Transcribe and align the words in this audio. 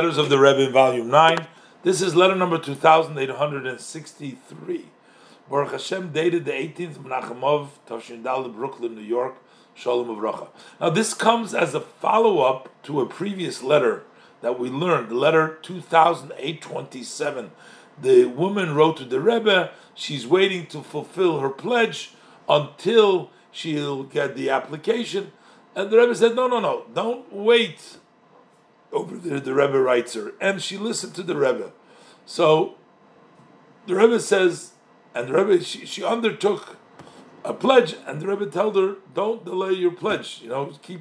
Letters 0.00 0.16
of 0.16 0.30
the 0.30 0.38
Rebbe 0.38 0.62
in 0.62 0.72
Volume 0.72 1.10
9. 1.10 1.46
This 1.82 2.00
is 2.00 2.16
letter 2.16 2.34
number 2.34 2.56
2863. 2.56 4.86
Baruch 5.50 5.72
Hashem 5.72 6.12
dated 6.12 6.46
the 6.46 6.52
18th 6.52 6.96
of 6.96 7.04
Menachem 7.04 7.44
Av, 7.44 7.78
Tavshindal, 7.86 8.50
Brooklyn, 8.54 8.94
New 8.94 9.02
York. 9.02 9.36
Shalom 9.74 10.08
Avracha. 10.08 10.48
Now 10.80 10.88
this 10.88 11.12
comes 11.12 11.52
as 11.52 11.74
a 11.74 11.82
follow-up 11.82 12.70
to 12.84 13.02
a 13.02 13.06
previous 13.06 13.62
letter 13.62 14.04
that 14.40 14.58
we 14.58 14.70
learned, 14.70 15.10
the 15.10 15.16
letter 15.16 15.58
2827. 15.60 17.50
The 18.00 18.24
woman 18.24 18.74
wrote 18.74 18.96
to 18.96 19.04
the 19.04 19.20
Rebbe, 19.20 19.70
she's 19.94 20.26
waiting 20.26 20.64
to 20.68 20.82
fulfill 20.82 21.40
her 21.40 21.50
pledge 21.50 22.14
until 22.48 23.28
she'll 23.50 24.04
get 24.04 24.34
the 24.34 24.48
application. 24.48 25.32
And 25.76 25.90
the 25.90 25.98
Rebbe 25.98 26.14
said, 26.14 26.34
no, 26.34 26.48
no, 26.48 26.58
no, 26.58 26.86
don't 26.94 27.30
wait 27.30 27.98
over 28.92 29.16
there, 29.16 29.40
the 29.40 29.54
Rebbe 29.54 29.78
writes 29.78 30.14
her, 30.14 30.32
and 30.40 30.62
she 30.62 30.76
listened 30.76 31.14
to 31.14 31.22
the 31.22 31.36
Rebbe. 31.36 31.72
So 32.26 32.74
the 33.86 33.94
Rebbe 33.94 34.20
says, 34.20 34.72
and 35.14 35.28
the 35.28 35.32
Rebbe 35.32 35.64
she, 35.64 35.86
she 35.86 36.04
undertook 36.04 36.76
a 37.44 37.54
pledge, 37.54 37.96
and 38.06 38.20
the 38.20 38.26
Rebbe 38.26 38.46
told 38.46 38.76
her, 38.76 38.96
"Don't 39.14 39.44
delay 39.44 39.72
your 39.72 39.92
pledge. 39.92 40.40
You 40.42 40.50
know, 40.50 40.72
keep." 40.82 41.00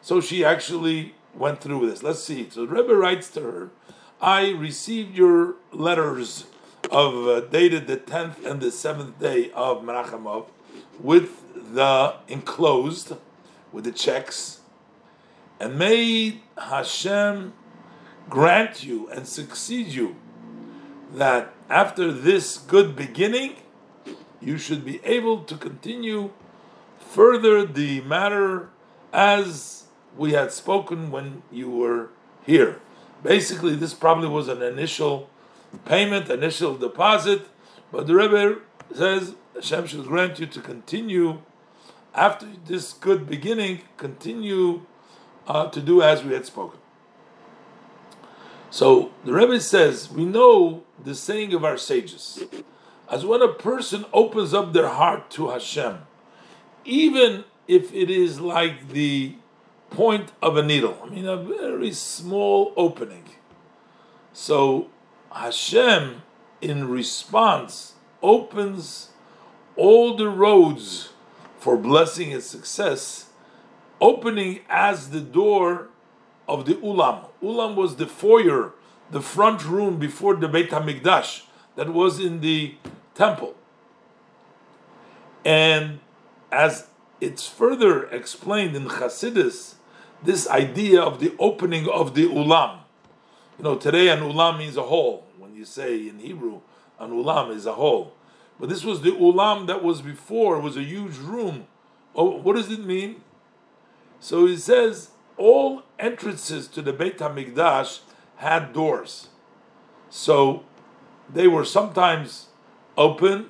So 0.00 0.20
she 0.20 0.44
actually 0.44 1.14
went 1.34 1.60
through 1.60 1.78
with 1.78 1.90
this. 1.90 2.02
Let's 2.02 2.22
see. 2.22 2.48
So 2.50 2.66
the 2.66 2.72
Rebbe 2.72 2.94
writes 2.94 3.28
to 3.30 3.40
her, 3.40 3.70
"I 4.20 4.50
received 4.50 5.16
your 5.16 5.56
letters 5.72 6.46
of 6.90 7.26
uh, 7.26 7.40
dated 7.40 7.86
the 7.86 7.96
tenth 7.96 8.44
and 8.46 8.60
the 8.60 8.70
seventh 8.70 9.18
day 9.18 9.50
of 9.52 9.82
Menachem 9.82 10.26
Av, 10.26 10.46
with 11.00 11.74
the 11.74 12.14
enclosed, 12.28 13.14
with 13.72 13.84
the 13.84 13.92
checks." 13.92 14.61
And 15.60 15.78
may 15.78 16.40
Hashem 16.56 17.52
grant 18.28 18.84
you 18.84 19.08
and 19.10 19.26
succeed 19.26 19.88
you 19.88 20.16
that 21.12 21.52
after 21.68 22.12
this 22.12 22.58
good 22.58 22.96
beginning, 22.96 23.56
you 24.40 24.58
should 24.58 24.84
be 24.84 25.00
able 25.04 25.44
to 25.44 25.56
continue 25.56 26.30
further 26.98 27.64
the 27.64 28.00
matter 28.02 28.70
as 29.12 29.84
we 30.16 30.32
had 30.32 30.52
spoken 30.52 31.10
when 31.10 31.42
you 31.50 31.70
were 31.70 32.08
here. 32.44 32.80
Basically, 33.22 33.76
this 33.76 33.94
probably 33.94 34.28
was 34.28 34.48
an 34.48 34.62
initial 34.62 35.30
payment, 35.84 36.28
initial 36.28 36.76
deposit, 36.76 37.46
but 37.90 38.06
the 38.06 38.14
Rebbe 38.14 38.58
says 38.92 39.34
Hashem 39.54 39.86
should 39.86 40.06
grant 40.06 40.40
you 40.40 40.46
to 40.46 40.60
continue 40.60 41.40
after 42.14 42.46
this 42.66 42.92
good 42.92 43.26
beginning, 43.26 43.82
continue 43.96 44.82
uh, 45.46 45.68
to 45.68 45.80
do 45.80 46.02
as 46.02 46.24
we 46.24 46.32
had 46.32 46.46
spoken. 46.46 46.78
So 48.70 49.10
the 49.24 49.32
Rebbe 49.32 49.60
says, 49.60 50.10
we 50.10 50.24
know 50.24 50.82
the 51.02 51.14
saying 51.14 51.52
of 51.52 51.64
our 51.64 51.76
sages, 51.76 52.42
as 53.10 53.26
when 53.26 53.42
a 53.42 53.52
person 53.52 54.06
opens 54.12 54.54
up 54.54 54.72
their 54.72 54.88
heart 54.88 55.30
to 55.32 55.50
Hashem, 55.50 55.98
even 56.84 57.44
if 57.68 57.92
it 57.92 58.10
is 58.10 58.40
like 58.40 58.88
the 58.88 59.36
point 59.90 60.32
of 60.40 60.56
a 60.56 60.62
needle, 60.62 60.98
I 61.04 61.10
mean, 61.10 61.26
a 61.26 61.36
very 61.36 61.92
small 61.92 62.72
opening. 62.76 63.24
So 64.32 64.88
Hashem, 65.30 66.22
in 66.62 66.88
response, 66.88 67.94
opens 68.22 69.10
all 69.76 70.16
the 70.16 70.28
roads 70.28 71.10
for 71.58 71.76
blessing 71.76 72.32
and 72.32 72.42
success 72.42 73.26
opening 74.02 74.60
as 74.68 75.10
the 75.10 75.20
door 75.20 75.88
of 76.48 76.66
the 76.66 76.74
ulam. 76.74 77.28
Ulam 77.42 77.76
was 77.76 77.96
the 77.96 78.06
foyer, 78.06 78.72
the 79.10 79.20
front 79.22 79.64
room 79.64 79.98
before 79.98 80.34
the 80.34 80.48
Beit 80.48 80.70
Hamikdash 80.70 81.44
that 81.76 81.90
was 81.90 82.18
in 82.18 82.40
the 82.40 82.74
temple. 83.14 83.54
And 85.44 86.00
as 86.50 86.88
it's 87.20 87.46
further 87.46 88.04
explained 88.08 88.74
in 88.74 88.86
Chassidus, 88.86 89.76
this 90.22 90.48
idea 90.48 91.00
of 91.00 91.20
the 91.20 91.34
opening 91.38 91.88
of 91.88 92.14
the 92.14 92.26
ulam. 92.26 92.80
You 93.58 93.64
know, 93.64 93.76
today 93.76 94.08
an 94.08 94.20
ulam 94.20 94.58
means 94.58 94.76
a 94.76 94.82
hall. 94.82 95.26
When 95.38 95.54
you 95.54 95.64
say 95.64 96.08
in 96.08 96.18
Hebrew, 96.18 96.60
an 96.98 97.10
ulam 97.10 97.54
is 97.54 97.66
a 97.66 97.74
hall. 97.74 98.14
But 98.58 98.68
this 98.68 98.84
was 98.84 99.02
the 99.02 99.10
ulam 99.10 99.66
that 99.68 99.82
was 99.82 100.02
before, 100.02 100.56
it 100.56 100.60
was 100.60 100.76
a 100.76 100.82
huge 100.82 101.16
room. 101.16 101.66
Oh, 102.14 102.36
what 102.40 102.56
does 102.56 102.70
it 102.70 102.84
mean? 102.84 103.22
So 104.22 104.46
he 104.46 104.56
says 104.56 105.10
all 105.36 105.82
entrances 105.98 106.68
to 106.68 106.80
the 106.80 106.92
Beit 106.92 107.18
Hamikdash 107.18 108.02
had 108.36 108.72
doors. 108.72 109.30
So 110.10 110.62
they 111.28 111.48
were 111.48 111.64
sometimes 111.64 112.46
open 112.96 113.46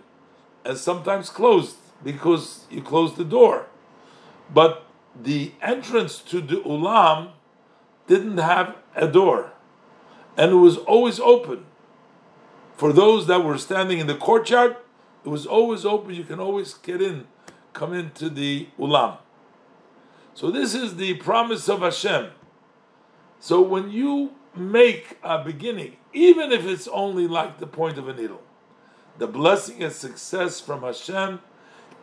and 0.64 0.78
sometimes 0.78 1.28
closed 1.28 1.76
because 2.02 2.64
you 2.70 2.80
closed 2.80 3.16
the 3.16 3.24
door. 3.24 3.66
But 4.52 4.86
the 5.14 5.52
entrance 5.60 6.20
to 6.20 6.40
the 6.40 6.56
ulam 6.56 7.32
didn't 8.06 8.38
have 8.38 8.74
a 8.96 9.06
door 9.06 9.52
and 10.38 10.52
it 10.52 10.56
was 10.56 10.78
always 10.78 11.20
open. 11.20 11.66
For 12.78 12.94
those 12.94 13.26
that 13.26 13.44
were 13.44 13.58
standing 13.58 13.98
in 13.98 14.06
the 14.06 14.16
courtyard, 14.16 14.76
it 15.22 15.28
was 15.28 15.44
always 15.44 15.84
open. 15.84 16.14
You 16.14 16.24
can 16.24 16.40
always 16.40 16.72
get 16.72 17.02
in, 17.02 17.26
come 17.74 17.92
into 17.92 18.30
the 18.30 18.68
ulam. 18.78 19.18
So 20.34 20.50
this 20.50 20.74
is 20.74 20.96
the 20.96 21.14
promise 21.14 21.68
of 21.68 21.80
Hashem. 21.80 22.30
So 23.38 23.60
when 23.60 23.90
you 23.90 24.32
make 24.54 25.18
a 25.22 25.42
beginning, 25.42 25.96
even 26.12 26.52
if 26.52 26.64
it's 26.64 26.88
only 26.88 27.26
like 27.26 27.58
the 27.58 27.66
point 27.66 27.98
of 27.98 28.08
a 28.08 28.14
needle, 28.14 28.42
the 29.18 29.26
blessing 29.26 29.82
and 29.82 29.92
success 29.92 30.60
from 30.60 30.82
Hashem 30.82 31.40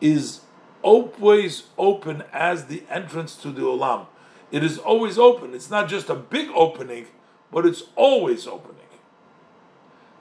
is 0.00 0.40
always 0.82 1.64
open 1.76 2.22
as 2.32 2.66
the 2.66 2.82
entrance 2.88 3.36
to 3.36 3.50
the 3.50 3.62
ulam. 3.62 4.06
It 4.50 4.64
is 4.64 4.78
always 4.78 5.18
open. 5.18 5.54
It's 5.54 5.70
not 5.70 5.88
just 5.88 6.08
a 6.08 6.14
big 6.14 6.48
opening, 6.54 7.06
but 7.52 7.66
it's 7.66 7.84
always 7.96 8.46
opening. 8.46 8.76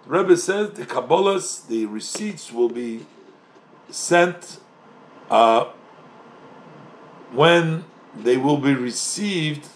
The 0.06 0.10
Rebbe 0.10 0.38
says 0.38 0.72
the 0.72 0.86
Kabbalahs, 0.86 1.68
the 1.68 1.86
receipts 1.86 2.52
will 2.52 2.70
be 2.70 3.06
sent 3.90 4.60
uh, 5.30 5.66
when 7.32 7.86
they 8.16 8.38
will 8.38 8.58
be 8.58 8.74
received 8.74 9.68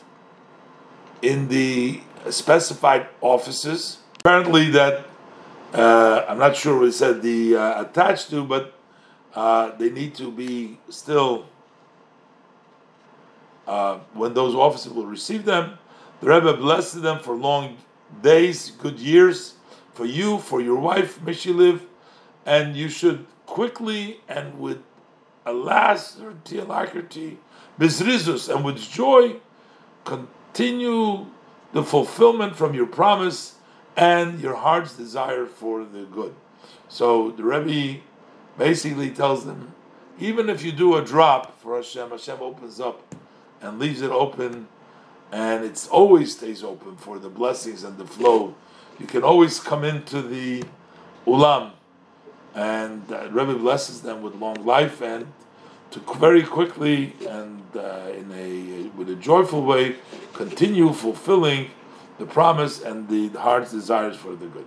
in 1.21 1.47
the 1.47 2.01
specified 2.29 3.07
offices. 3.21 3.99
Apparently, 4.19 4.69
that 4.71 5.05
uh, 5.73 6.25
I'm 6.27 6.37
not 6.37 6.55
sure 6.55 6.79
what 6.79 6.89
it 6.89 6.93
said 6.93 7.21
the 7.21 7.55
uh, 7.55 7.81
attached 7.81 8.29
to, 8.29 8.43
but 8.43 8.73
uh, 9.33 9.71
they 9.77 9.89
need 9.89 10.15
to 10.15 10.31
be 10.31 10.79
still 10.89 11.45
uh, 13.67 13.99
when 14.13 14.33
those 14.33 14.55
officers 14.55 14.93
will 14.93 15.05
receive 15.05 15.45
them. 15.45 15.77
The 16.21 16.27
Rebbe 16.27 16.53
blessed 16.57 17.01
them 17.01 17.19
for 17.19 17.35
long 17.35 17.77
days, 18.21 18.71
good 18.71 18.99
years 18.99 19.55
for 19.93 20.05
you, 20.05 20.39
for 20.39 20.61
your 20.61 20.79
wife, 20.79 21.21
may 21.21 21.33
she 21.33 21.53
live, 21.53 21.85
and 22.45 22.75
you 22.75 22.89
should 22.89 23.25
quickly 23.45 24.21
and 24.27 24.59
with 24.59 24.79
alacrity, 25.45 26.59
alacrity 26.59 27.39
bizrizus, 27.79 28.53
and 28.53 28.63
with 28.63 28.77
joy 28.77 29.35
continue 30.05 31.25
the 31.71 31.83
fulfillment 31.83 32.55
from 32.55 32.73
your 32.73 32.85
promise 32.85 33.55
and 33.95 34.39
your 34.39 34.55
heart's 34.55 34.95
desire 34.95 35.45
for 35.45 35.83
the 35.83 36.03
good. 36.03 36.33
So 36.87 37.31
the 37.31 37.43
Rebbe 37.43 38.01
basically 38.57 39.09
tells 39.09 39.45
them, 39.45 39.73
even 40.19 40.49
if 40.49 40.63
you 40.63 40.71
do 40.71 40.95
a 40.95 41.03
drop 41.03 41.59
for 41.59 41.75
Hashem, 41.75 42.11
Hashem 42.11 42.37
opens 42.39 42.79
up 42.79 43.15
and 43.61 43.79
leaves 43.79 44.01
it 44.01 44.11
open, 44.11 44.67
and 45.31 45.65
it 45.65 45.87
always 45.91 46.35
stays 46.35 46.63
open 46.63 46.95
for 46.95 47.17
the 47.17 47.29
blessings 47.29 47.83
and 47.83 47.97
the 47.97 48.05
flow. 48.05 48.53
You 48.99 49.07
can 49.07 49.23
always 49.23 49.59
come 49.59 49.83
into 49.83 50.21
the 50.21 50.63
ulam, 51.25 51.71
and 52.55 53.11
uh, 53.11 53.29
Rebbe 53.31 53.55
blesses 53.55 54.01
them 54.01 54.21
with 54.21 54.35
long 54.35 54.65
life 54.65 55.01
and 55.01 55.31
to 55.91 55.99
very 56.15 56.43
quickly 56.43 57.13
and 57.27 57.63
uh, 57.75 58.11
in 58.17 58.31
a 58.31 58.89
with 58.97 59.09
a 59.09 59.15
joyful 59.15 59.63
way 59.63 59.95
continue 60.33 60.91
fulfilling 60.91 61.69
the 62.19 62.25
promise 62.25 62.81
and 62.81 63.07
the 63.09 63.29
heart's 63.39 63.71
desires 63.71 64.15
for 64.15 64.35
the 64.35 64.47
good. 64.47 64.65